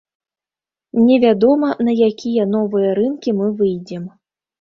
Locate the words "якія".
2.09-2.47